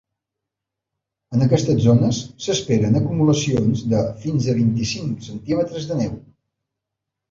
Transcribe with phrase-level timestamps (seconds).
[1.37, 6.23] En aquestes zones s’esperen acumulacions de fins vint-i-cinc centímetres de neu.